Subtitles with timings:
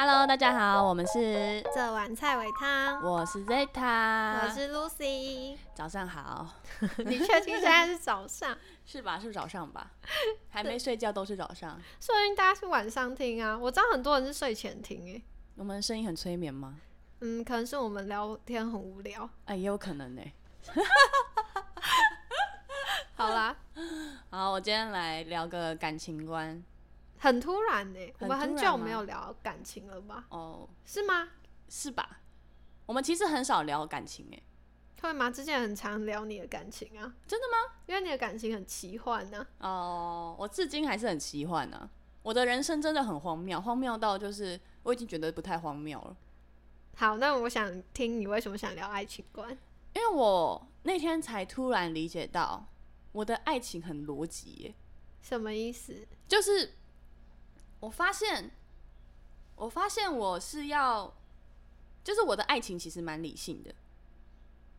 [0.00, 5.56] Hello，大家好，我们是这碗菜尾汤，我是 Zeta，我是 Lucy。
[5.74, 6.46] 早上好，
[7.04, 8.56] 你确定现在是早上？
[8.86, 9.18] 是吧？
[9.18, 9.90] 是早上吧？
[10.50, 11.70] 还没睡觉都是早上。
[11.98, 15.20] 说不定大家是晚上听啊，我知道很多人是睡前听诶。
[15.56, 16.76] 我们声音很催眠吗？
[17.18, 19.28] 嗯，可能是我们聊天很无聊。
[19.46, 20.22] 哎，也有可能呢。
[23.16, 23.56] 好啦，
[24.30, 26.62] 好，我今天来聊个感情观。
[27.18, 30.24] 很突然呢，我们很久没有聊感情了吧？
[30.30, 31.28] 哦，是吗？
[31.68, 32.20] 是吧？
[32.86, 34.42] 我们其实很少聊感情哎，
[35.02, 35.30] 会吗？
[35.30, 37.74] 之前很常聊你的感情啊，真的吗？
[37.86, 41.90] 因为你的感情很奇幻呢、哦，我至今还是很奇幻呢。
[42.22, 46.16] 我的人生真的很荒谬，荒谬到就是我已经觉得不太荒谬了。
[46.96, 49.56] 好，那我想听你为什么想聊爱情观。
[49.94, 52.66] 因为我那天才突然理解到，
[53.12, 54.74] 我的爱情很逻辑耶，
[55.22, 56.06] 什么意思？
[56.26, 56.74] 就是
[57.80, 58.50] 我发现，
[59.56, 61.12] 我发现我是要，
[62.02, 63.74] 就是我的爱情其实蛮理性的，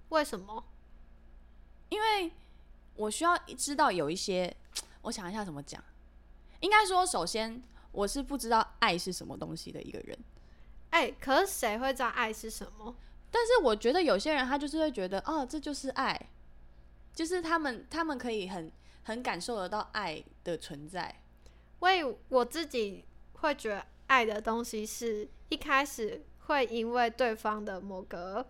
[0.10, 0.64] 为什么？
[1.90, 2.32] 因为
[2.96, 4.56] 我需要知道有一些，
[5.04, 5.84] 我想一下怎么讲，
[6.60, 7.62] 应该说，首先
[7.92, 10.18] 我是不知道爱是什么东西的一个人，
[10.92, 12.96] 哎、可是谁会知道爱是什么？
[13.32, 16.30] 但是我觉得有些人他就是会觉得，哦，这就是爱，
[17.14, 18.72] 就是他们他们可以很
[19.04, 21.22] 很感受得到爱的存在。
[21.80, 28.46] 为我自己会觉得爱的东西是一开始会因为对方的某个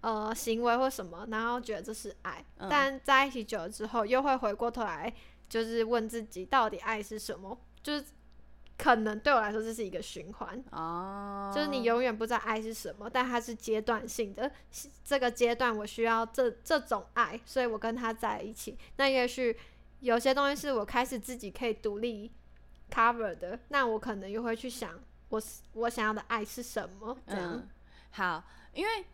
[0.00, 5.12] 呃行为或什么，然后觉得这是爱，嗯但在一起久了之后，又会回过头来
[5.48, 8.04] 就是问自己到底爱是什么，就是
[8.78, 10.64] 可能对我来说这是一个循环。
[10.70, 14.50] 哦，就是你永远不知道爱是什么，但它是阶段性的。
[15.04, 18.76] 这个阶段我需要这这种爱，所以我跟他在一起。
[18.96, 19.56] 那也许
[20.02, 22.30] 有些东西是我开始自己可以独立
[22.90, 27.16] cover 的，那我可能又会去想，我是我想要的爱是什么？
[27.26, 27.68] 这样、嗯，
[28.10, 29.04] 好，因为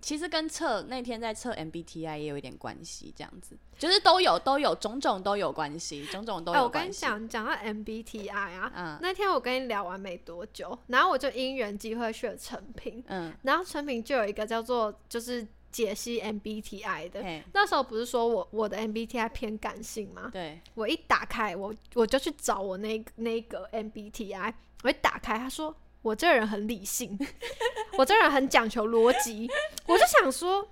[0.00, 6.92] 其实跟测那天在测 MBTI 也有一点关系，这样子，就是都有都有种种都有关系，种种都有哎、有我跟你。
[6.92, 17.22] 讲，讲到 MBTI 啊，嗯那天我跟你聊完没多久，然后我就因缘机会去了成品，嗯，然后成品就有一个叫做就是解析 MBTI 的。
[17.52, 20.30] 那时候不是说我我的 MBTI 偏感性吗？
[20.32, 27.18] 对，我一打开，我我就去找我那那个 MBTI，我一打开，他说我这个人很理性，
[27.98, 29.50] 我这个人很讲求逻辑，
[29.86, 30.68] 我就想说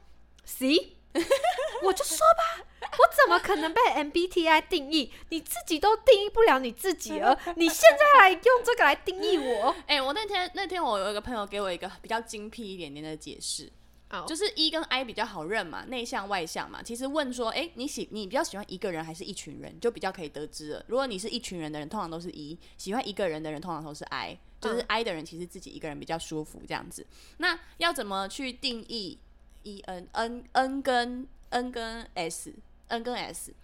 [0.47, 0.93] ，see，
[1.83, 5.13] 我就说吧，我怎么可能被 MBTI 定义？
[5.29, 9.75] 你自己都定义不了你自己了， 你现在来用这个来定义我？
[9.87, 13.71] 哎、我那天那天我有一个朋友给我一个比较精辟一点点的解释，
[14.11, 16.83] 哦就是 E 跟 I 比较好认嘛，内向外向嘛。
[16.83, 20.85] 其实问说，哎、你喜你比较喜欢一个人还是一群人，就比较可以得知了。
[20.89, 24.39] 如果你是一群人的人，通常都是 E；喜欢一个人的人，通常都是 I。
[24.61, 27.07] 就是嗯 I 的人，其实自己一个人比较舒服这样子。
[27.37, 29.19] 那要怎么去定义
[29.63, 32.53] E N N N 跟 N 跟 S
[32.89, 33.55] N 跟 S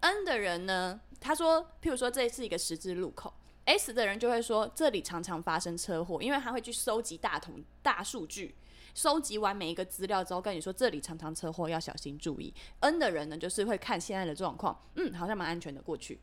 [0.00, 1.00] N 的人呢？
[1.18, 3.32] 他说，譬如说这是一个十字路口。
[3.64, 8.54] S 的人就会说，这里常常发生车祸，因为他会去收集大同大数据，
[8.94, 12.54] 收集完每一个资料之后，跟你说这里常常车祸，要小心注意。
[12.80, 16.20] N 的人呢，就是会看现在的状况，嗯，好像蛮安全的过去。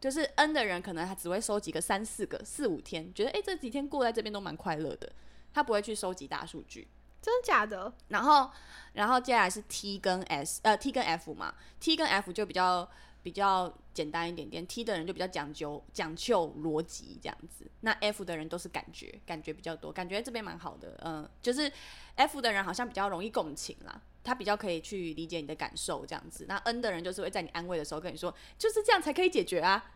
[0.00, 5.10] 就是 N 的人，可能他只会收集个三四个、四五天，觉得诶这几天过在这边都蛮快乐的，
[5.52, 6.86] 他不会去收集大数据。
[7.20, 7.92] 真的假的？
[8.08, 8.48] 然后，
[8.92, 12.88] 然后接下来是 T 跟 S，呃，T 跟 F 嘛，T 跟 F 就比较
[13.28, 21.70] 比较简单一点点，T 的人就比较讲究讲究逻辑这样子，那 F 的人都是感觉，感觉比较多，感觉这边蛮好的，嗯、就是
[22.14, 24.00] F 的人好像比较容易共情啦。
[24.24, 26.46] 他比较可以去理解你的感受，这样子。
[26.48, 29.92] 那 N 的人就是会在你安慰的时候跟你说，就是这样才可以解决啊，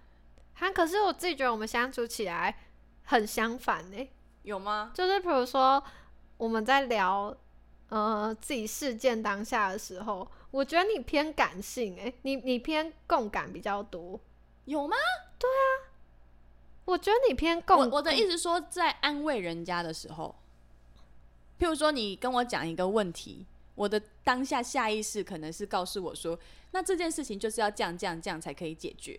[0.53, 2.55] 哈，可是我自己觉得我们相处起来
[3.05, 4.11] 很相反呢、
[4.43, 4.93] 有吗？
[4.93, 5.83] 就是比如说
[6.37, 7.35] 我们在聊
[7.89, 14.21] 呃自己事件当下的时候，我觉得你偏感性诶、你你偏共感比较多。
[14.67, 14.97] 有吗？
[15.39, 15.91] 对啊
[16.85, 20.35] 我觉得你偏共，我我的意思说，在安慰人家的时候，
[21.59, 26.39] 譬如说你跟我讲一个问题，我的当下下意识可能是告诉我说，
[26.73, 29.19] 那这件事情就是要这样这样这样才可以解决。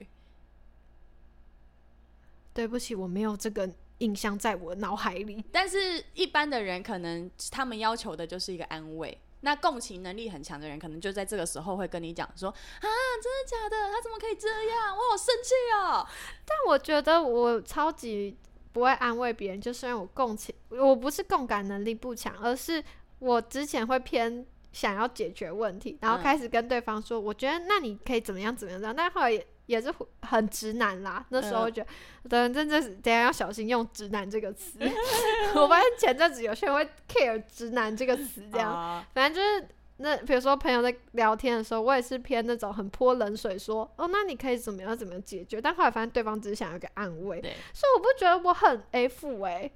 [2.53, 5.43] 对不起，我没有这个印象在我脑海里。
[5.51, 9.17] 但是一般的人可能他们要求的就是一个安慰。
[9.45, 12.87] 那共情能力很强的人，可能就在这个时候会跟你讲说：“啊，
[13.21, 13.91] 真的假的？
[13.93, 14.95] 他怎么可以这样？
[14.95, 16.07] 我好生气哦！”
[16.47, 18.37] 但我觉得我超级
[18.71, 22.81] 不会安慰别人，就是因为我共情，我不是共感能力不强，而是
[23.19, 31.25] 我之前会偏想要解决问题，然后嗯开始跟对方说，我觉得那你可以怎么样怎么样怎么样，但后来也也是很直男啦。
[31.29, 31.81] 那时候觉
[32.23, 34.77] 得，等真的是等下要小心用“直男”这个词。
[35.55, 38.71] 我发现前阵子有些人会 care“ 直男”这个词，这样。
[38.71, 39.67] 啊反正就是
[39.97, 45.61] 那比如说朋友在聊天的时候，我也是偏那种很泼冷水说，哦，那你可以怎么样怎么样解决？
[45.61, 47.39] 但后来发现对方只是想要一个安慰，
[47.73, 49.71] 所以我不觉得我很 F 哎、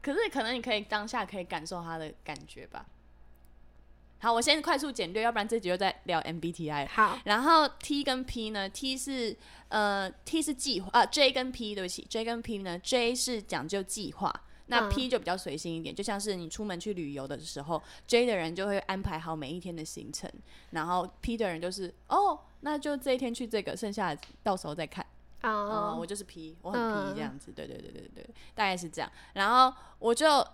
[0.00, 2.86] 可是可能你可以当下可以感受他的感觉吧。
[4.18, 6.88] 好，我先快速简略，要不然这集又在聊 MBTI。
[6.88, 9.36] 好，然后 T 跟 P 呢？T 是
[9.68, 14.32] 呃 T 是计划啊，J 跟 P 对不起，J 跟 P 呢？J 是讲究计划，
[14.66, 20.30] 那嗯 P 就比较随心一点，就像是你出门去旅游的时候，J 的人就会安排好每一天的行程，
[20.70, 25.04] 然后 P 的人就是哦，那就这一天去这个，剩下的到时候再看。
[25.42, 29.12] 啊、嗯，我就是 P，我很 P 嗯这样子，对对对对对，大概是这样。
[29.34, 30.44] 然后我就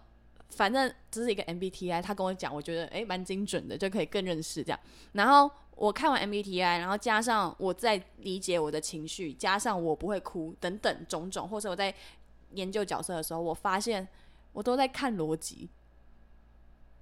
[0.55, 4.79] 反正这是一个 MBTI，他跟我讲，我觉得诶蛮精准的，就可以更认识这样。
[5.13, 11.93] 然后我看完 MBTI，然后加上我在理解我的情绪，加上我不会哭等等种种，或者我在
[12.53, 14.07] 研究角色的时候，我发现
[14.53, 15.69] 我都在看逻辑，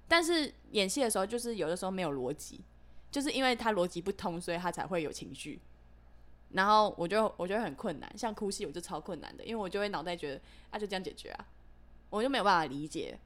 [0.07, 2.61] 但是演戏的时候就是有的时候没有逻辑，
[3.11, 5.59] 就是因为他逻辑不通，所以他才会有情绪。
[6.51, 11.45] 然后我就我觉得很困难，像哭戏我就超困难的，因为我就会脑袋觉得啊就这样解决啊，
[12.09, 13.17] 我就没有办法理解。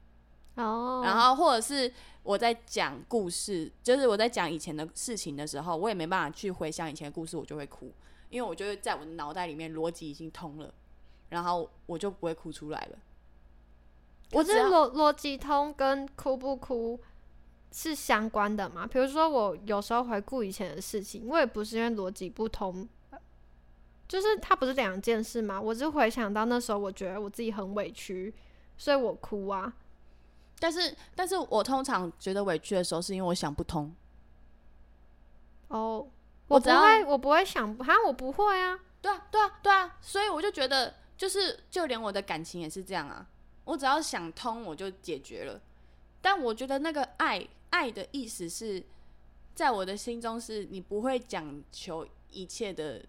[0.56, 1.90] 哦，然后或者是
[2.22, 7.92] 我在讲故事，就是我在讲以前的事情的时候，我也没办法去回想以前的故事，我就会哭，
[8.30, 10.72] 因为我就会在我的脑袋里面逻辑已经通了，
[11.28, 12.98] 然后我就不会哭出来了。
[14.32, 16.98] 我我这逻逻辑通跟哭不哭
[17.70, 18.86] 是相关的嘛？
[18.86, 22.88] 比如说我有时候回顾以前的事情，我也不是因为逻辑不通，
[24.08, 25.60] 就是它不是两件事嘛。
[25.60, 28.34] 我是回想到那时候，我觉得我自己很委屈，
[28.78, 29.72] 所以我哭啊。
[30.58, 33.94] 但是但是我通常觉得委屈的时候，是因为我想不通。
[35.68, 36.06] 哦，
[36.48, 38.78] 我不会，我不会想，哈，我不会啊。
[39.02, 43.26] 对啊，对啊，对啊，所以我就觉得，就是就连我的感情也是这样啊。
[43.64, 45.60] 我只要想通，我就解决了。
[46.20, 48.82] 但我觉得那个爱，爱的意思是
[49.54, 53.04] 在我的心中，是你不会讲求一切的，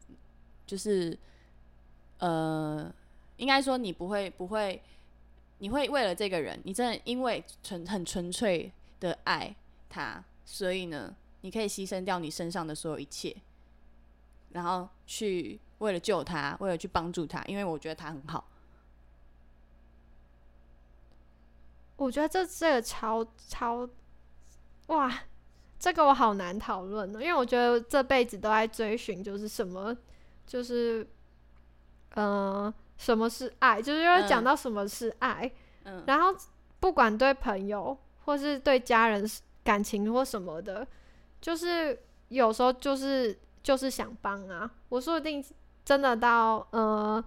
[0.65, 1.17] 就是
[2.19, 2.91] 呃，
[3.38, 4.81] 应该说你不会不会，
[5.59, 9.56] 你会为了这个人，你真的因为纯很纯粹的爱
[9.89, 13.36] 他，所以呢，你可以牺牲掉你身上的所有一切，
[14.51, 18.48] 然后去为了救他，为了去帮助他，因为我觉得他很好。
[21.95, 23.89] 我觉得这这个超超
[24.86, 25.24] 哇，
[25.80, 29.98] 这个我好难讨论呢，因为我觉得这辈子都在追寻，就是什么，
[30.45, 31.07] 就是
[32.12, 35.51] 呃，什么是爱，就是要讲嗯到什么是爱，
[35.83, 36.35] 嗯，然后
[36.79, 39.29] 不管对朋友或是对家人
[39.63, 40.85] 感情或什么的，
[41.39, 41.99] 就是
[42.29, 45.44] 有时候就是就是想帮啊，我说不定
[45.85, 47.23] 真的到呃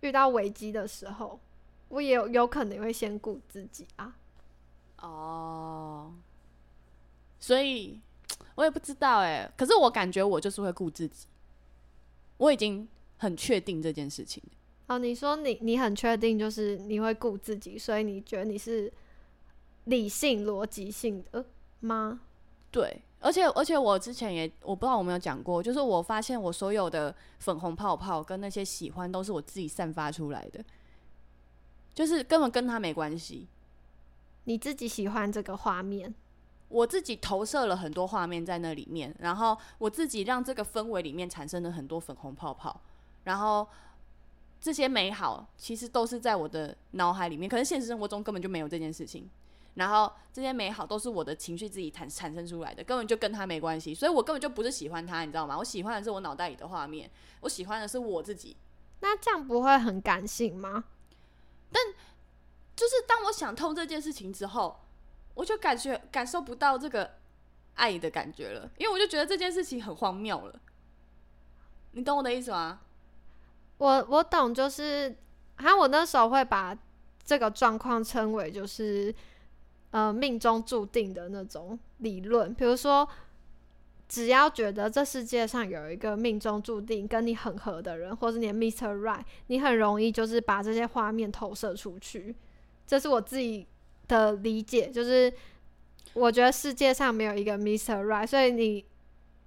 [0.00, 1.38] 遇到危机的时候，
[1.88, 4.14] 我也有有可能会先顾自己啊。
[5.00, 6.12] 哦，
[7.38, 8.00] 所以
[8.56, 11.28] 我也不知道哎，可是我感觉我就是会顾自己，
[12.38, 12.88] 我已经
[13.18, 14.42] 很确定这件事情。
[14.86, 18.90] 哦，你说你你很确定就是你会顾自己，所以你觉得你是
[19.84, 21.44] 理性逻辑性的
[21.80, 22.20] 吗？
[22.70, 30.64] 对，而且而且我之前也我不知道我有没有讲过，就是我发现我所有的粉红泡泡跟那些喜欢都是我自己散发出来的，
[31.94, 33.46] 就是根本跟他没关系。
[34.44, 36.14] 你自己喜欢这个画面，
[36.68, 42.80] 我自己投射了很多画面在那里面，然后我自己让这个氛围里面产生了很多粉红泡泡，
[43.24, 43.66] 然后
[44.60, 49.28] 这些美好其实都是在我的脑海里面，可是现实生活中根本就没有这件事情。
[49.74, 55.56] 然后这些美好都是我的情绪自己产产生出来的，根本就跟他没关系，所以我根本就不是喜欢他，你知道吗？
[55.56, 57.08] 我喜欢的是我脑袋里的画面，
[57.42, 58.56] 我喜欢的是我自己。
[59.00, 60.82] 那这样不会很感性吗？
[61.70, 61.80] 但
[62.74, 64.80] 就是当我想通这件事情之后，
[65.38, 67.08] 我就感觉感受不到这个
[67.74, 70.60] 爱的感觉了，因为我就觉得这件事情很荒谬了。
[71.92, 72.80] 你懂我的意思吗？
[73.76, 75.14] 我我懂，就是，
[75.58, 76.76] 哈，我那时候会把
[77.24, 79.14] 这个状况称为就是
[79.92, 83.08] 呃命中注定的那种理论，比如说，
[84.08, 88.92] 只要觉得这世界上有一个命中注定跟你很合的人，或是你的 Mr.
[89.02, 92.34] Right，你很容易就是把这些画面投射出去。
[92.88, 93.68] 这是我自己
[94.08, 95.32] 的理解，就是
[96.14, 98.02] 我觉得世界上没有一个 Mr.
[98.04, 98.84] Right，所以你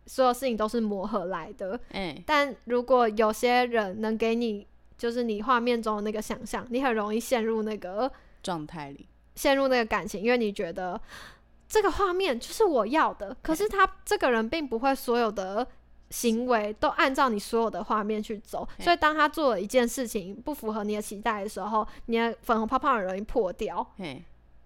[0.06, 1.80] 所有事情都是磨合来的。
[1.92, 4.66] 哎、但如果有些人能给你，
[4.98, 8.12] 就是你画面中的那个想象，你很容易陷入那个
[8.44, 11.00] 状态里，陷入那个感情，因为你觉得
[11.68, 15.68] 这个画面就是我要的，可是他这个人并不会所有的
[16.10, 23.86] 行为都按照你所有的画面去走，所以当他做了一件事情不符合你的期待的时候，你的粉红泡泡很容易破掉。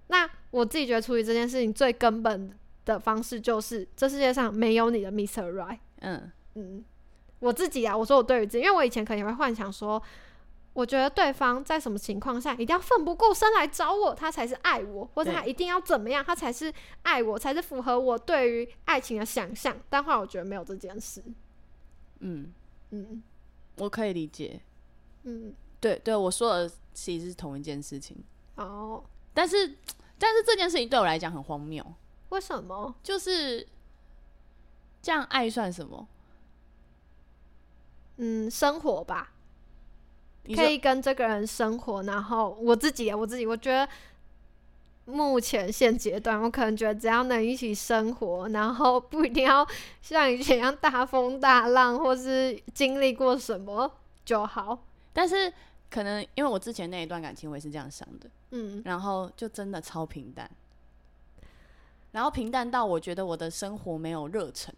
[0.07, 2.51] 嘿，那我自己觉得处理这件事情最根本
[2.85, 5.51] 的方式就是，这世界上没有你的 Mr.
[5.51, 5.79] Right。
[6.01, 6.85] 嗯嗯，
[7.39, 10.01] 我自己啊，我说我对于自己，因为我以前可能也会幻想说，
[10.73, 16.71] 我觉得对方在什么情况下一定要奋不顾身来找我，他才是爱我，或者他一定要怎么样，他才是
[17.01, 19.75] 爱我，才是符合我对于爱情的想象。
[19.89, 21.23] 但后来我觉得没有这件事。
[22.19, 22.53] 嗯，
[22.91, 23.23] 嗯
[23.77, 24.61] 我可以理解。
[25.23, 28.23] 嗯，对对，我说的其实是同一件事情，
[28.55, 29.03] 哦，
[29.35, 29.75] 但是
[30.17, 31.85] 但是这件事情对我来讲很荒谬，
[32.29, 32.95] 为什么？
[33.03, 33.67] 就是
[35.03, 36.07] 这样爱算什么？
[38.17, 39.33] 嗯，生活吧，
[40.47, 43.87] 可说以跟这个人生活，然后我自己啊，我自己，我觉得
[45.03, 49.67] 目前现阶段，我可能觉得只要能一起生活，然后不一定要
[50.01, 53.91] 像以前一样大风大浪，或是经历过什么
[54.23, 54.79] 就好。
[55.11, 55.51] 但是
[55.95, 60.51] 可能因为我之前那一段感情，我也是这样想的，嗯，然后就真的超平淡，
[62.11, 64.75] 然后平淡到我觉得我的生活没有热忱，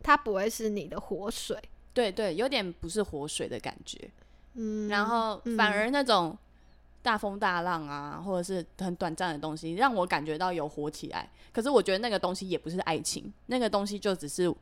[0.00, 1.60] 它不会是你的活水。
[1.92, 4.08] 对对，有点不是活水的感觉，
[4.54, 6.38] 嗯，然后嗯反而那种
[7.02, 11.28] 大风大浪啊，或者是很短暂的东西，让我感觉到有活起来。
[11.52, 14.54] 可是我觉得那个东西也不是爱情，那个东西就只是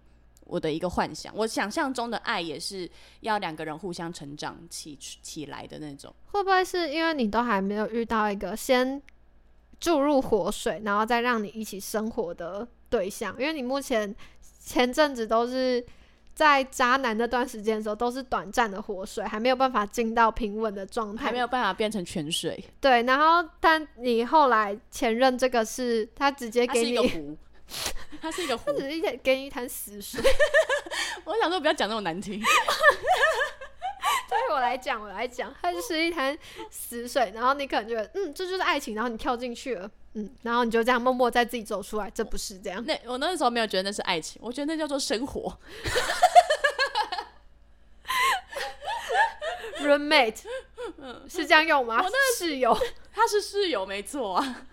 [0.51, 1.33] 我的一个幻想。
[1.37, 2.91] 我想象中的爱也是
[3.21, 6.15] 要两个人互相成长起起来的那种。
[6.27, 9.01] 会不会是因为你都还没有遇到一个先
[9.79, 13.35] 注入活水，然后再让你一起生活的对象？
[13.39, 14.15] 因为你目前
[14.65, 15.85] 前阵子都是
[16.35, 23.03] 在渣男那段时间的时候，都是短暂的活水，还没有办法进到平稳的状态，还没有办法变成泉水，对。
[23.03, 27.37] 然后，但你后来前任这个是他直接给你，
[28.21, 28.79] 它是一个湖他。
[28.79, 30.21] 只是给你一潭死水。
[31.25, 32.49] 我想说不要讲那么难听， 对
[34.51, 36.37] 我来讲，我来讲，它就是一潭
[36.71, 42.85] 死水，然后你可能觉得，嗯，这就是爱情，然后你跳进去了，嗯，然后你就这样默默在自己走出来，这不是这样。
[42.85, 45.59] 那我那时候没有觉得那是爱情，我觉得那叫做生活。
[49.81, 50.43] roommate
[51.29, 52.05] 是这样用吗？
[52.37, 52.77] 室友，
[53.13, 54.67] 他是室友没错啊。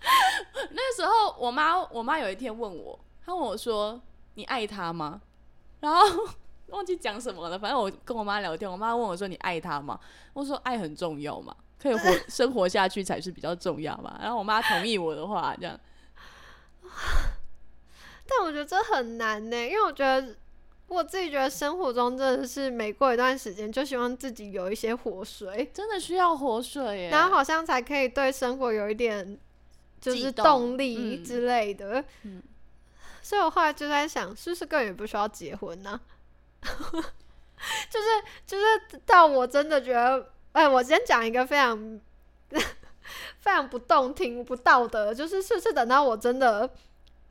[0.72, 4.00] 那时候我妈，我妈有一天问我，她问我说
[4.34, 5.20] ：“你爱他吗？”
[5.80, 6.28] 然后
[6.68, 9.98] 忘记讲什么了，反正我跟我妈聊天，我妈问我说：“你爱他吗？”
[10.34, 15.78] 我说：“爱很重要嘛，可以活 生活下去才是比较重要嘛。”然后我妈同意我的话，这样
[18.28, 20.36] 但我觉得这很难呢，因为我觉得
[20.86, 27.10] 我自己觉得生活中真的是每过一段时间就希望自己有一些活水，真的需要活水耶。
[27.10, 29.38] 然后好像才可以对生活有一点
[30.00, 32.04] 就是动动力嗯之类的。
[32.22, 32.42] 嗯
[33.22, 36.00] 所以我后来就在想，是不是根本也不需要结婚呢、
[36.62, 38.06] 就是
[38.46, 38.64] 就是
[39.04, 42.00] 但我真的觉得，哎，我先讲一个非常
[43.38, 46.68] 非常不动听、不道德，就是是不是等到我真的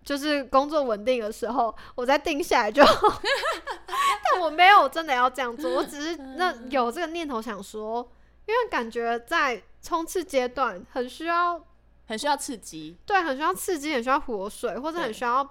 [0.05, 3.21] 就是工作稳定的时候，我再定下来就好。
[4.31, 8.09] 但我没有真的要这样做，我只是那有这个念头想说，
[8.45, 11.61] 因为感觉在冲刺阶段很需要
[12.10, 15.44] 很需要刺激，对，很需要刺激，很需要活水，或者很需要，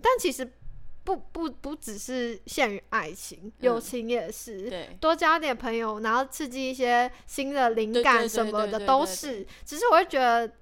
[0.00, 0.48] 但其实
[1.02, 4.70] 不不不只是限于爱情，友嗯情也是。
[4.70, 9.44] 对，多交点朋友，然后刺激一些新的灵感什么的都是。
[9.64, 10.52] 只是我会觉得，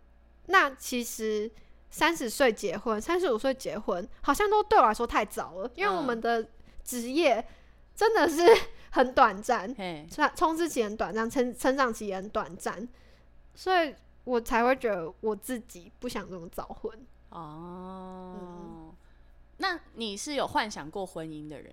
[0.46, 1.50] 那其实
[1.90, 6.48] 三十岁结婚、三十五岁结婚，好像都对我来说太早了，因为我嗯们的
[6.82, 7.46] 职业
[7.94, 8.42] 真的是
[8.92, 12.88] 很短暂，嘿，冲冲刺期很短暂，成成长期也很短暂，
[13.54, 17.06] 所以我才会觉得我自己不想这么早婚。
[17.30, 18.94] 哦，
[19.56, 21.72] 那你是有幻想过婚姻的人？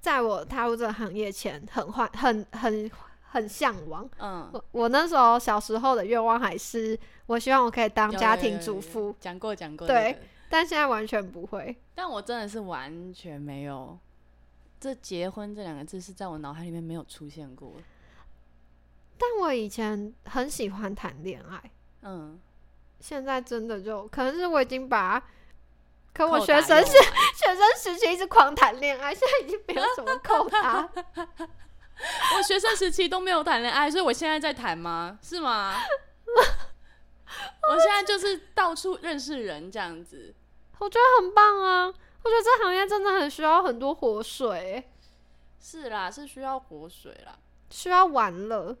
[0.00, 2.90] 在我踏入这个行业前，很幻很很
[3.22, 4.06] 很向往。
[4.18, 10.18] 嗯，我我那时候小时候的愿望还是，我希望我可以当家庭主妇，讲过讲过，对，
[10.50, 11.74] 但现在完全不会。
[11.94, 13.98] 但我真的是完全没有，
[14.78, 17.72] 这结婚这两个字是在我脑海里面没有出现过。
[19.18, 21.70] 但我以前很喜欢谈恋爱，
[22.02, 22.40] 嗯，
[23.00, 25.22] 现在真的就可能是我已经把，
[26.12, 30.88] 可我学生时用完学生时期一直狂谈恋爱，现在已经没有什么扣他。
[32.36, 35.18] 我学生时期都没有谈恋爱，所以我现在在谈吗？
[35.22, 35.74] 是吗？
[37.68, 40.34] 我现在就是到处认识人这样子。
[40.78, 41.86] 我觉得很棒啊！
[41.86, 44.90] 我觉得这行业真的很需要很多活水欸，
[45.60, 47.38] 是啦，是需要活水啦。
[47.70, 48.76] 需要玩乐。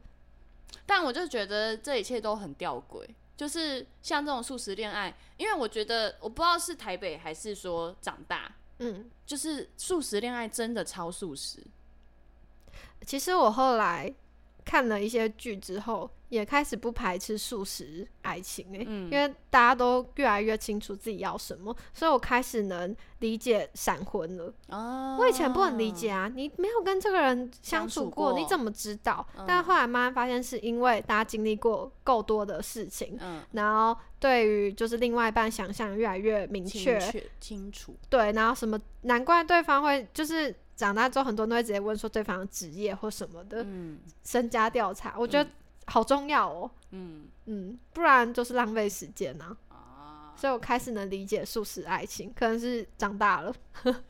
[0.86, 11.62] 但我就觉得这一切都很吊诡，就是像这种素食恋爱，因为我觉得我不知道是台北还是说长大，嗯，就是素食恋爱真的超素食。
[13.06, 14.14] 其实我后来
[14.64, 24.52] 看了一些剧之后，也开始不排斥素食爱情诶、嗯因为大家都越来越清楚自己要什么，所以我开始能理解闪婚了。
[24.68, 29.24] 哦，我以前不能理解啊，你没有跟这个人相相处处过，过你怎么知道？
[29.38, 37.94] 嗯但后来慢慢发现，是因为大家经历过够多的事情，嗯，然后对于就是另外一半想象越来越明确，确清楚。
[38.08, 45.48] 对，然后什么难怪对方会就是长大之后，很多人都会直接问说对方的职业或什么的，嗯身家调查，我觉得
[45.86, 46.70] 好重要哦。
[46.90, 49.56] 嗯嗯，不然就是浪费时间啊。
[49.68, 53.54] 啊，所以我开始能理解素食爱情，可能是长大了。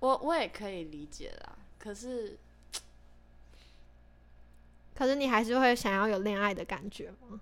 [0.00, 1.56] 我我也可以理解啦。
[1.78, 2.36] 可是
[4.94, 7.40] 可是你还是会想要有恋爱的感觉吗？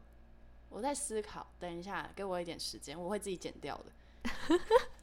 [0.68, 4.58] 我在思考，等一下，给我一点时间，我会自己剪掉的。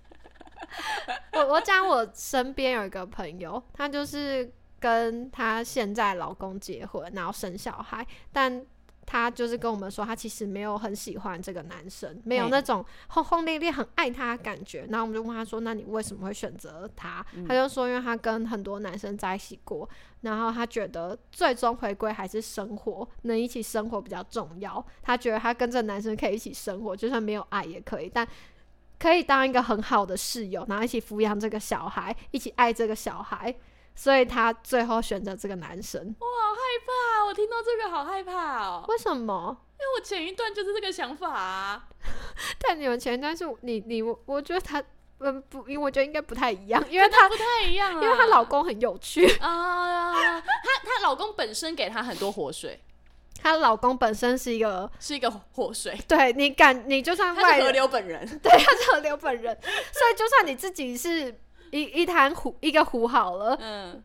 [1.34, 8.66] 我我讲我身边有一个朋友，她就是跟她现在老公结婚，然后生小孩，但
[9.06, 14.86] 她就是跟我们说，她其实没有很喜欢这个男生，没有那种轰轰烈烈很爱他的感觉。
[14.90, 19.88] 然后我们就问她说：“那你为什么会选择他？”她就说：“因为她跟很多男生在一起过，
[20.22, 24.84] 然后她觉得最终回归还是生活，能一起生活比较重要。
[25.02, 28.26] 她觉得她跟这个男生可以一起生活，就算没有爱也可以，但
[29.04, 33.54] 可以当一个很好的室友，然后一起抚养这个小孩，一起爱这个小孩。
[33.96, 39.58] 所以她最后选择这个男生，我好害怕，我听到这个好害怕哦，为什么？
[39.74, 41.90] 因为我前一段就是这个想法啊。
[42.66, 44.82] 但你们前一段是你你我我觉得他
[45.20, 50.48] 嗯不，因为我觉得应该不太一样，因为他不太一样啊，因为她老公很有趣，啊，她
[50.82, 52.82] 她老公本身给她很多活水，
[53.44, 58.26] 她老公本身是一个是一个活水，对你感你就算外流本人。
[58.42, 61.38] 对，他是河流本人，所以就算你自己是
[61.72, 64.02] 一一滩湖一个湖好了，嗯，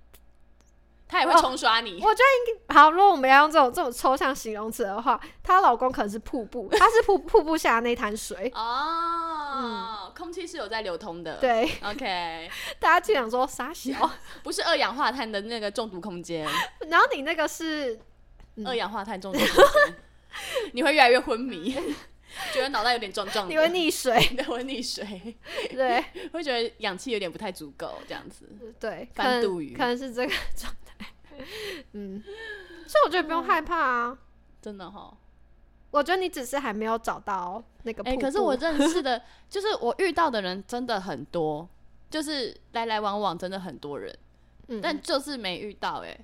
[1.07, 2.01] 他也会哦冲刷你。
[2.03, 2.91] 我觉得应该好。
[2.91, 8.51] 如果我们要用这种这种抽象形容词的话，她老公可能是瀑布， 他是瀑瀑布下那滩水。
[8.55, 11.35] 哦，空气是有在流通的。
[11.35, 14.11] 嗯对，，OK， 大家就想说傻小，
[14.43, 16.45] 不是二氧化碳的那个中毒空间，
[16.89, 18.01] 然后你那个是嗯
[18.67, 19.39] 二氧化碳中毒，
[20.73, 21.73] 你会越来越昏迷，
[22.53, 25.37] 觉得脑袋有点撞撞的，你会溺水， 对，会溺水，
[25.71, 26.05] 对。
[26.33, 28.47] 会觉得氧气有点不太足够，这样子。
[28.79, 29.71] 对，可翻肚鱼。
[29.71, 31.07] 能可能是这个状态。
[31.93, 32.23] 嗯，
[32.87, 34.19] 所以我觉得不用害怕啊。
[34.61, 35.17] 真的哈，
[35.91, 38.21] 我觉得你只是还没有找到那个瀑哎、布。
[38.21, 41.69] 可是我认识的，就是我遇到的人真的很多，
[42.11, 44.17] 就是来来往往真的很多人，
[44.67, 46.19] 嗯，但就是没遇到哎、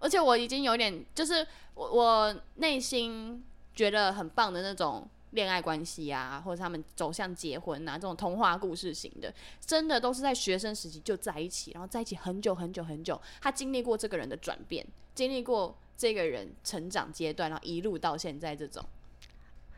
[0.00, 9.32] 而且我已经有点，就是我我内心觉得很棒的那种恋爱关系啊，或者他们走向结婚啊，这种童话故事型的，
[9.64, 14.84] 真的都是在学生时期就在一起，然后在一起很久很久很久，他经历过这个人的转变，
[15.14, 18.84] 经历过这个人成长阶段，然后一路到现在这种。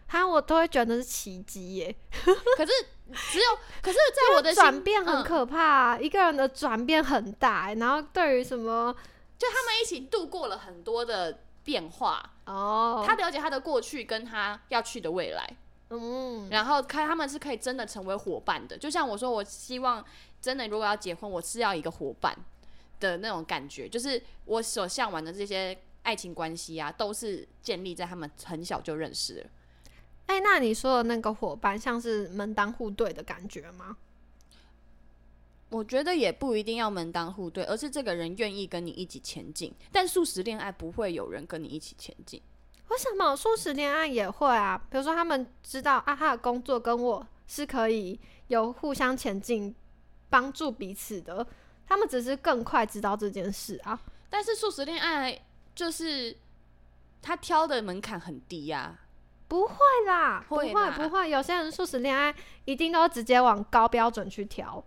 [0.09, 1.97] 他，我都会觉得是奇迹耶。
[2.13, 2.73] 可是
[3.31, 8.95] 只有，可是在我的转变很嗯可怕、啊一个人的转变很大欸、然后对于什么
[9.43, 15.57] 就他们一起度过了很多的变化，哦，他了解他的过去跟他要去的未来。
[15.91, 20.05] 嗯，然后看他们是可以真的成为伙伴的，就像我说，我希望
[20.41, 22.39] 真的如果要结婚，我是要一个伙伴
[23.01, 29.47] 的那种感觉，就是我所向往的这些爱情关系啊，都是建立在他们很小就认识了。
[30.27, 33.97] 哎、那你说的那个伙伴像是门当户对的感觉吗？
[35.73, 39.75] 我觉得也不一定要门当户对，而是这个人愿意跟你一起前进。
[39.91, 42.41] 但素食恋爱不会有人跟你一起前进。
[42.89, 44.81] 为什么素食恋爱也会啊？
[44.91, 49.75] 比如说他们知道啊，他的工作跟我是可以有互相前进、
[50.29, 51.47] 帮助彼此的，
[51.87, 53.99] 他们只是更快知道这件事啊。
[54.29, 55.43] 但是素食恋爱
[55.75, 56.37] 就是
[57.23, 59.01] 他挑的门槛很低呀、
[59.49, 62.35] 不会啦，不会会不会，有些人素食恋爱
[62.67, 64.85] 一定都直接往高标准去调。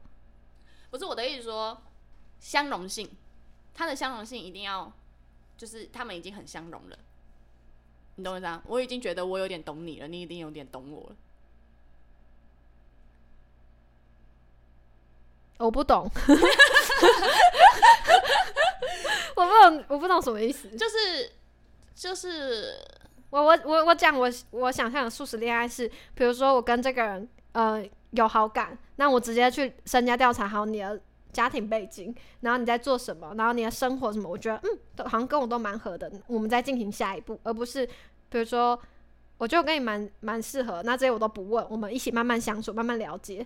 [0.96, 1.78] 不是我的意思说
[2.40, 3.10] 相容性，
[3.74, 4.90] 它的相容性一定要
[5.58, 6.98] 就是他们已经很相容了，
[8.16, 8.64] 你懂我意思啊？
[8.66, 11.16] 我已经觉得我有点懂你了，你一定有点懂我了。
[15.58, 16.10] 我不懂，
[19.36, 20.70] 我不懂，我不懂什么意思。
[20.78, 21.30] 就是
[21.94, 22.80] 就是
[23.32, 31.00] 我我我我讲我我想象的素食恋爱是，比如说我跟这个人呃有好感，那我直接去身家调查好你的
[31.32, 37.86] 家庭背景，然后你在做什么，然后你的生活什么，我觉得嗯，都好像跟我都蛮合的，我们再进行下一步，而不是
[38.30, 38.80] 比如说
[39.38, 43.46] 我觉得我跟你蛮蛮适合，那这些我都不问，我们一起慢慢相处，慢慢了解。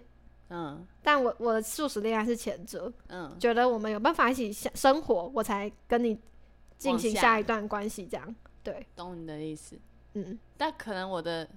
[0.49, 0.85] 嗯。
[1.01, 6.19] 但我我的素食恋爱是前者，嗯，觉得我们有办法一起相生活，我才跟你
[6.77, 9.79] 进行下一段关系，这样对，懂你的意思。
[10.13, 11.47] 嗯，但可能我的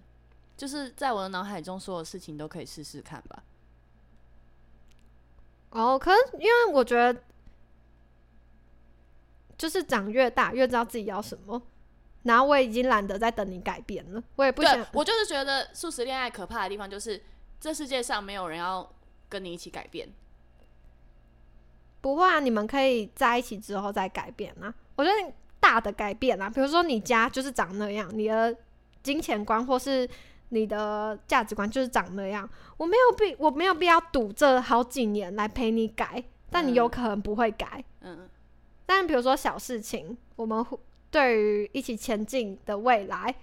[0.56, 3.42] 就是在我的脑海中，所有事情都可以试试看吧。
[5.70, 7.22] 哦，可是因为我觉得，
[9.56, 11.60] 就是长越大越知道自己要什么，
[12.24, 17.22] 然后我已经懒得再等你改变了，我也不想，我就是觉得素食恋爱可怕的地方，就是
[17.58, 18.92] 这世界上没有人要
[19.28, 20.08] 跟你一起改变。
[22.00, 24.74] 不会啊，你们可以在一起之后再改变啊。
[24.96, 28.54] 我觉得大的改变啊，比如说你家就是长那样，你的
[29.02, 30.06] 金钱观或是
[30.52, 37.82] 你的价值观就是长那样，我没有必我没有必要赌这好几年来陪你改，但你有嗯可能不会改。
[38.02, 38.28] 嗯，
[38.84, 40.78] 但比如说小事情，我们互
[41.10, 43.34] 对于一起前进的未来，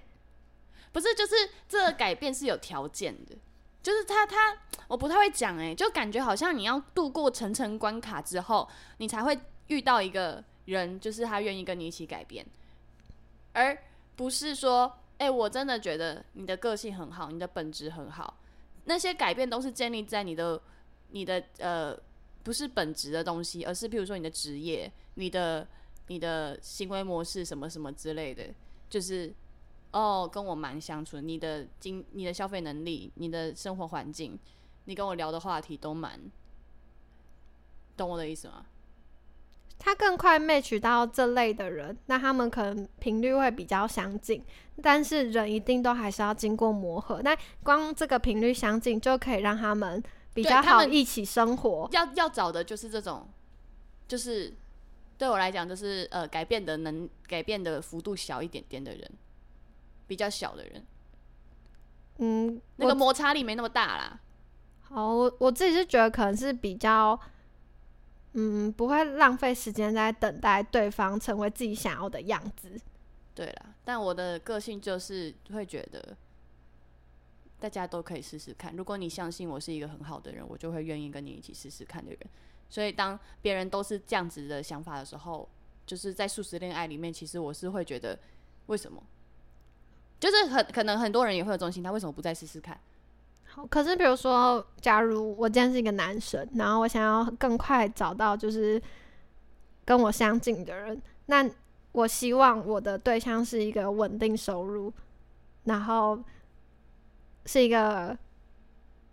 [0.92, 1.36] 不是，就是
[1.68, 3.36] 这个改变是有条件的，
[3.82, 4.56] 就是他他
[4.88, 12.46] 我不太会讲哎、就感觉好像你要度过层层关卡之后，你才会遇到一个人，就是他愿意跟你一起改变，
[13.54, 13.76] 而
[14.16, 18.38] 不是说，哎、我真的觉得你的个性很好，你的本质很好，
[18.86, 20.60] 那些改变都是建立在你的
[21.12, 21.96] 你的呃
[22.42, 25.68] 不是本质的东西，而是譬如说你的职业、你的
[26.08, 28.46] 你的行为模式什么什么之类的，
[28.90, 29.34] 就是
[29.92, 34.40] 哦，跟我蛮相处，你的经、你的消费能力、你的生活环境，
[34.86, 36.20] 你跟我聊的话题都蛮，
[37.98, 38.66] 懂我的意思吗？
[39.80, 44.44] 他更快 match 到这类的人，那他们可能频率会比较相近，
[44.84, 47.22] 但是人一定都还是要经过磨合。
[47.24, 51.90] 那光这个频率相近，就可以让他们比较好一起生活。
[51.94, 53.28] 要要找的就是这种，
[54.06, 54.54] 就是
[55.18, 59.10] 对我来讲，就是呃，改变的能改变的幅度小一点点的人，
[60.08, 60.86] 比较小的人，
[62.18, 64.20] 嗯，那个摩擦力没那么大啦。
[64.82, 67.20] 好，我我自己是觉得可能是比较，
[68.34, 72.80] 嗯，不会浪费时间在等待对方成为自己想要的样子。
[73.34, 76.16] 对啦，但我的个性就是会觉得，
[77.60, 78.76] 大家都可以试试看。
[78.76, 82.20] 如果你相信我是一个很好的人，我就会愿意跟你一起试试看的人。
[82.70, 85.48] 所以当别人都是这样子的想法的时候，
[85.88, 88.20] 就是在素食恋爱里面，其实我是会觉得，
[88.68, 89.02] 为什么？
[90.20, 92.80] 就是很可能很多人也会有这种心态，为什么不再试试看？
[93.68, 98.82] 可是比如说，假如我今天是一个男生，然后我想要更快找到就是
[99.86, 101.50] 跟我相近的人，那
[101.92, 104.94] 我希望我的对象是一个稳定收入，
[105.64, 106.18] 然后
[107.46, 108.18] 是一个，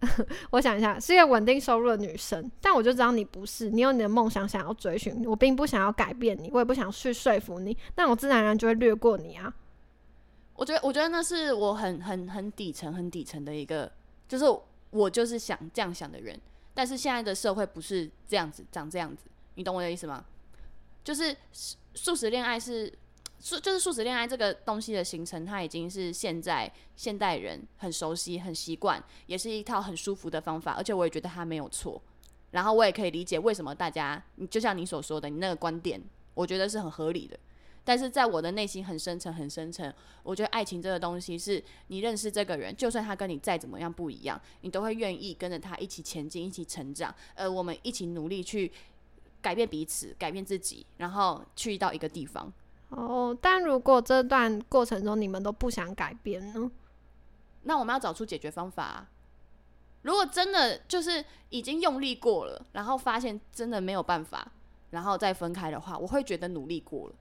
[0.52, 2.50] 我想一下，是一个稳定收入的女生。
[2.60, 9.52] 但我就知道你不是，你有你的梦想想要追寻，我并不想要改变你，我也不想去说服你，那我自然而然就会略过你啊。
[10.54, 13.90] 我觉得，我觉得那是我很很很底层、很底层的一个，
[14.28, 14.44] 就是
[14.90, 16.40] 我就是想这样想的人。
[16.74, 20.24] 但是现在的社会不是这样子，长这样子，你懂我的意思吗？
[21.02, 21.34] 就是
[21.94, 22.92] 素食恋爱是
[23.38, 32.02] 素，就是素食恋爱这个东西的形成，它已经是现在现代人很熟悉、很习惯，也是一套很舒服的方法，而且我也觉得它没有错。
[32.50, 36.02] 然后我也可以理解为什么大家，就像你所说的，你那个观点，
[36.34, 37.38] 我觉得是很合理的。
[37.86, 39.94] 但是在我的内心很深沉、很深沉，
[40.24, 48.72] 我觉得爱情这个东西是你认识这个人，就算他跟你再怎么样不一样，你都会愿意跟着他一起前进、一起成长，呃，我们一起努力去
[49.40, 52.52] 改变彼此、改变自己，然后去到一个地方。
[52.88, 56.68] 哦，但如果这段过程中你们都不想改变呢？
[57.62, 59.10] 那我们要找出解决方法、啊。
[60.02, 64.50] 如果真的就是已经用力过了，然后发现真的没有办法，
[64.90, 67.14] 然后再分开的话，我会觉得努力过了。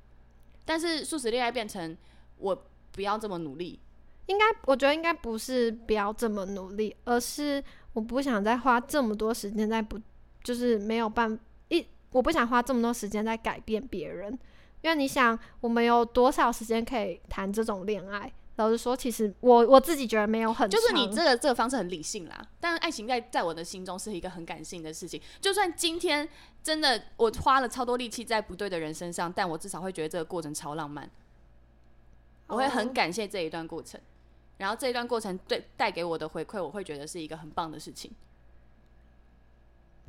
[0.66, 1.96] 但是素食恋爱变成
[2.38, 3.80] 我不要这么努力，
[4.26, 10.00] 应该，我觉得应该不是不要这么努力，而是我不想再花这么多时间在不，
[10.44, 14.32] 就是没有办一，我不想花这么多时间在改变别人，
[14.82, 18.32] 因为你想，我们有多少时间可以谈这种恋爱？
[18.58, 25.22] 老实说，其实我我自己觉得没有很，就是你这个这个方式很理性啦，但是爱情在在我的心中是一个很感性的事情。
[25.42, 26.28] 就算今天
[26.64, 31.10] 真的我花了超多力气在不对的人身上，但我至少会觉得这个过程超浪漫，
[32.48, 34.00] 我会很哦感谢这一段过程。
[34.58, 38.10] 然后这一段过程对带给我的回馈，我会觉得是一个很棒的事情。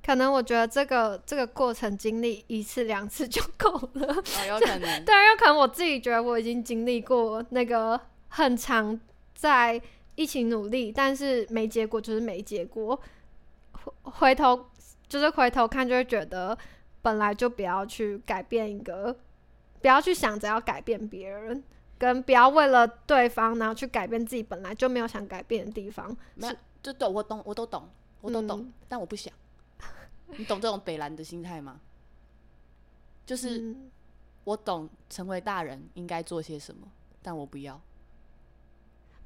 [0.04, 4.14] 可能我觉得这个这个过程经历一次两次就够了。
[4.14, 5.04] 哦，有 可能。
[5.04, 8.00] 对啊，有可能我自己觉得我已经经历过那个
[8.36, 9.00] 很常
[9.34, 9.80] 在
[10.14, 13.00] 一起努力，但是没结果就是没结果。
[13.72, 14.66] 回回头
[15.08, 16.56] 就是回头看，就会觉得
[17.00, 19.16] 本来就不要去改变一个，
[19.80, 21.64] 不要去想着要改变别人，
[21.96, 26.14] 跟不要为了对方然后去改变自己本来就没有想改变的地方。
[26.34, 27.88] 没有，就对我懂，我都懂，
[28.20, 29.32] 我都懂，嗯但我不想。
[30.36, 31.80] 你懂这种北兰的心态吗？
[33.24, 33.90] 就是嗯
[34.44, 36.86] 我懂成为大人应该做些什么，
[37.22, 37.80] 但我不要。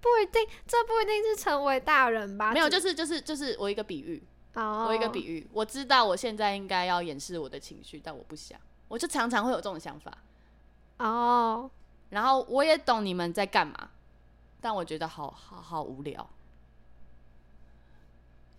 [0.00, 2.52] 不一定，这不一定是成为大人吧？
[2.52, 4.22] 没有，就是就是就是我一个比喻，
[4.54, 8.58] 哦，我一个比喻，我知道我现在应该要掩饰我的情绪，但我不想，
[8.88, 10.16] 我就常常会有这种想法。
[10.98, 11.70] 哦，
[12.08, 13.90] 然后我也懂你们在干嘛，
[14.60, 16.28] 但我觉得好好好无聊，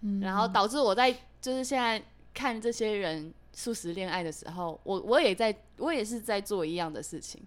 [0.01, 7.41] 嗯然后导致我在就是现在看这些人素食恋爱的时候，我我也在我也是在做一样的事情，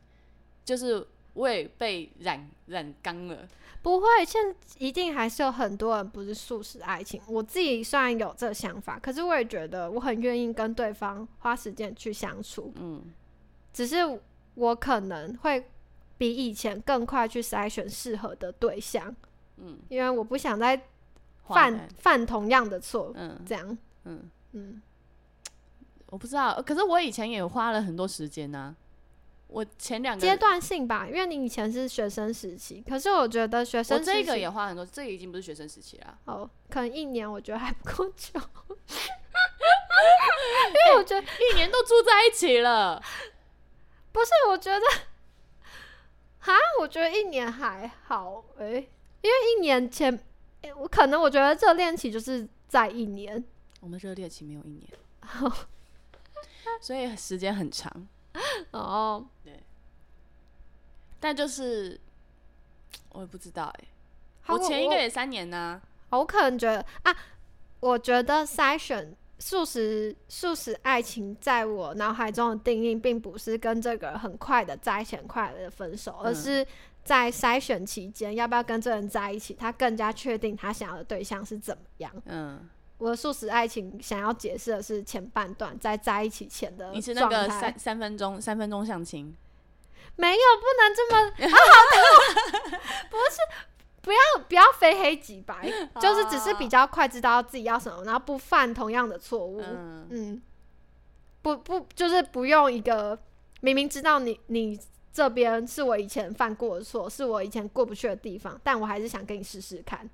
[0.65, 3.47] 就是我也被染染缸了。
[3.83, 4.43] 不会，现
[4.79, 7.21] 一定还是有很多人不是素食爱情。
[7.29, 13.13] 我自己虽然有这想法，可是我也觉得我很愿意跟对方花时间去相处，嗯，
[13.75, 13.97] 只是
[14.55, 15.69] 我可能会
[16.17, 19.15] 比以前更快去筛选适合的对象，
[19.59, 20.81] 嗯，因为我不想再
[21.49, 24.81] 犯犯同样的错，嗯这样，嗯，嗯，
[26.07, 28.75] 我不知道，可是我以前也花了很多时间呢、
[29.55, 36.19] 我前两个阶段性吧，因为你以前是学生时期，可是我觉得学生时期我这个也花很多，这个已经不是学生时期了。
[36.25, 38.33] 哦，可能一年我觉得还不够久，
[40.75, 43.01] 因为我觉得 一年都住在一起了，
[44.11, 44.85] 不是，我觉得，
[46.41, 48.91] 哈，我觉得一年还好诶、
[49.23, 50.19] 因为一年前，
[50.63, 53.45] 诶我可能我觉得热恋期就是在一年，
[53.81, 54.89] 我们热恋期没有一年，
[56.83, 58.09] 所以时间很长。
[58.73, 59.63] 哦，对。
[61.21, 61.99] 但就是
[63.11, 63.85] 我也不知道哎、
[64.43, 67.17] 好我前一个我也三年呢、我可能觉得啊，
[67.81, 76.35] 我觉得筛选素食素食爱情，在我脑海中的定义，并不是跟这个人很快的在一起，很快的分手，而嗯。
[76.35, 76.67] 是
[77.05, 82.11] 在筛选期间，要不要跟这个人在一起，他更加确定他想要的对象是怎么样。
[82.25, 82.67] 嗯，
[82.99, 89.35] 我的素食爱情想要解释的是前半段在在一起前的你是那个三三分钟三分钟相亲，
[90.17, 92.79] 没有不能这么好好听，
[93.11, 93.39] 不是
[94.01, 95.69] 不要不要非黑即白，
[96.01, 99.61] 就是只是比较快知道自己要什么，然后不犯同样的错误。
[99.61, 100.43] 嗯，嗯，
[101.43, 103.19] 不不就是不用一个
[103.61, 104.79] 明明知道你你
[105.13, 110.09] 这边是我以前犯过的错，是我以前过不去的地方，但我还是想跟你试试看。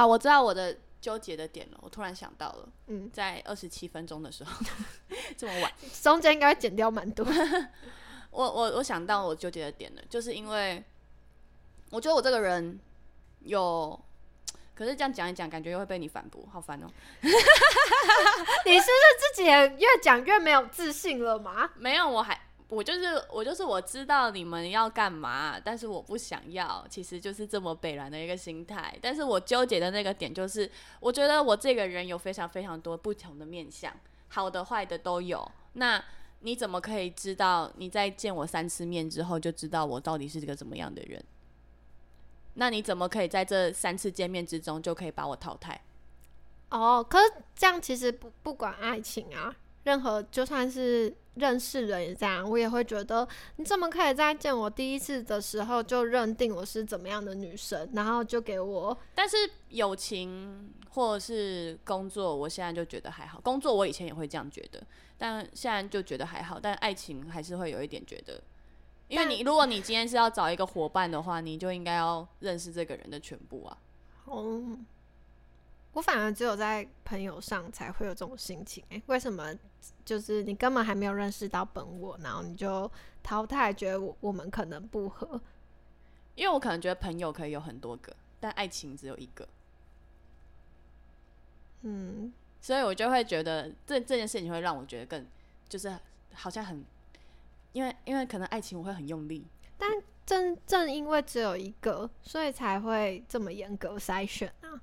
[0.00, 4.50] 啊，我知道我的纠结的点了，我突然想到了，嗯，在二十七分钟的时候，
[5.36, 5.70] 这么晚，
[6.02, 7.26] 中间应该会剪掉蛮多。
[8.30, 10.82] 我我我想到我纠结的点了，就是因为
[11.90, 12.80] 我觉得我这个人
[13.40, 14.00] 有。
[14.72, 16.86] 可是这样讲一讲，感觉又会被你反驳，好烦哦、
[17.20, 17.30] 你是
[18.64, 18.82] 不是
[19.18, 21.68] 自己也越讲越没有自信了吗？
[21.76, 28.96] 没有，我还我就是我就是我知道你们要干嘛，但是我不想要，其实就是这么北然的一个心态。
[29.02, 33.92] 但是我纠结的那个点就是，我觉得我这个人有非常非常多不同的面相，
[34.28, 35.50] 好的坏的都有。
[35.74, 36.02] 那
[36.40, 41.22] 你怎么可以知道你在见我三次面之后就知道我到底是个怎么样的人？
[42.54, 45.80] 那你怎么可以在这三次见面之中就可以把我淘汰？
[46.70, 59.36] 哦，可是这样其实不不管爱情啊，任何就算是认识人也这样，我也会觉得你怎么可以在见我第一次的时候就认定我是怎么样的女生，然后就给我但是
[59.70, 63.40] 友情或者是工作，我现在就觉得还好。
[63.40, 64.82] 工作我以前也会这样觉得，
[65.16, 66.58] 但现在就觉得还好。
[66.60, 68.42] 但爱情还是会有一点觉得，
[69.08, 73.78] 因为你如果你今天是要找一个伙伴的话，你就应该要认识这个人的全部啊。
[74.24, 74.62] 哦，
[75.92, 79.02] 我反而只有在朋友上才会有这种心情、欸。
[79.06, 79.54] 为什么？
[80.04, 82.90] 就是你根本还没有认识到本我，然后你就
[83.22, 85.40] 淘汰，觉得我我们可能不合。
[86.36, 89.46] 因为我可能觉得朋友可以有很多个，但爱情只有一个，
[91.82, 95.26] 嗯，所以我就会觉得这这件事情会让我觉得更
[95.68, 95.94] 就是
[96.32, 96.82] 好像很，
[97.72, 99.90] 因为因为可能爱情我会很用力，但
[100.24, 104.80] 正正因为只有一个，所以才会这么严格筛选啊。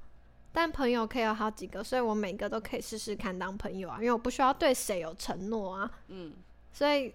[0.59, 6.33] 但朋友可以有好几个，所以我每个都可以试试看当朋友啊，因为我不需要对谁有承诺啊，嗯，
[6.73, 7.13] 所以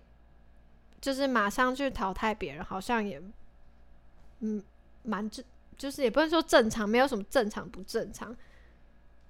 [1.01, 3.21] 就是马上去淘汰别人，好像也
[4.39, 4.63] 嗯
[5.03, 5.45] 蛮正，
[5.77, 8.33] 就是也不能说正常，没有什么正常不正常。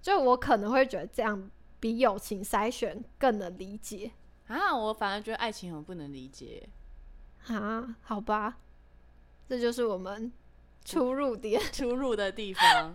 [0.02, 4.10] 就我可能会觉得这样比友情筛选更能理解
[4.46, 6.68] 啊，我反而觉得爱情很不能理解。
[7.46, 8.58] 啊，好吧，
[9.48, 10.30] 这就是我们
[10.84, 11.58] 出入点。
[11.72, 12.94] 出入的地方，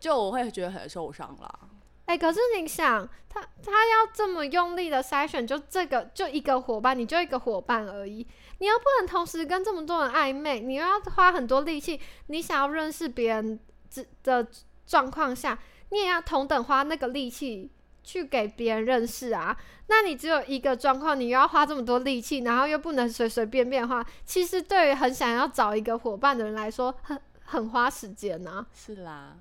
[0.00, 1.58] 就我会觉得很受伤啦。
[2.06, 8.26] 哎、可是你想，他他要这么用力的筛选，就这个就一个伙伴，你就一个伙伴而已，
[8.58, 14.46] 你又不能同时跟这么多人暧昧，你又要花很多力气，你想要认识别人之的
[14.86, 15.58] 状况下，
[15.90, 17.70] 你也要同等花那个力气
[18.02, 19.56] 去给别人认识啊。
[19.86, 29.36] 那你只有一个状况，你又要花这么多力气，然后又不能随随便便的话，其实对于很想要找一个伙伴的人来说，很很花时间呐、是啦，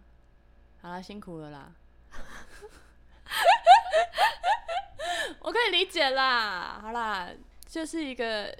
[0.81, 1.71] 好啦，辛苦了啦。
[5.39, 7.29] 我可以理解啦，好啦，
[7.65, 8.55] 就是一个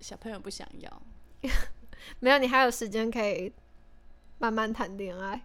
[0.00, 1.02] 小朋友不想要，
[2.20, 3.52] 没有，你还有时间可以
[4.38, 5.40] 慢慢谈恋爱。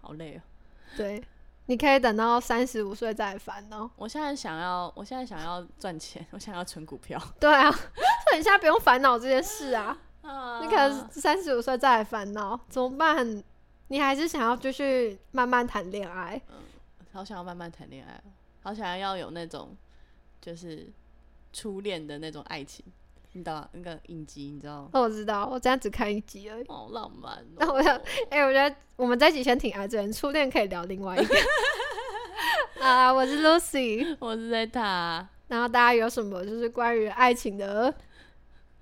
[0.00, 0.42] 好累哦。
[0.96, 1.22] 对，
[1.66, 3.88] 你可以等到三十五岁再来烦恼。
[3.96, 7.20] 我现在想要，我现在想要赚钱，我想要存股票。
[7.38, 9.96] 对啊，所以你现在不用烦恼这件事啊。
[10.60, 13.42] 你可能啊三十五岁再来烦恼，怎么办？
[13.92, 16.40] 你还是想要继续慢慢谈恋爱？
[17.12, 19.76] 好想要慢慢谈恋爱哦，好想要有那种
[20.40, 20.90] 就是
[21.52, 22.82] 初恋的那种爱情，
[23.32, 24.88] 你知道那个影集，你知道吗？
[24.94, 26.68] 哦，我知道，我这样只看一集而已。
[26.68, 27.44] 好浪漫、哦。
[27.58, 27.94] 那我想
[28.30, 31.34] 哎、我觉得我们这一集先挺爱这人，初恋可以聊另外一个。
[32.80, 37.94] 啊，我是 Lucy，我是在他，然后大家有什么就是关于爱情的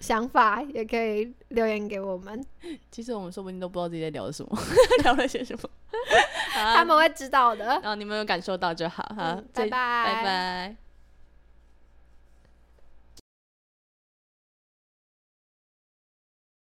[0.01, 2.45] 想法，也可以留言给我们，
[2.91, 4.59] 其实我们说不定都不知道自己在聊什么，
[5.05, 5.71] 聊了些什么。
[6.75, 7.65] 他们会知道的。
[7.65, 10.90] 然后你们有感受到就好哈嗯，拜拜拜拜。